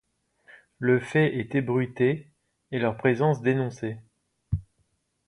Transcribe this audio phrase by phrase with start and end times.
[0.79, 2.31] Le fait est ébruité
[2.71, 3.99] et leur présence dénoncée.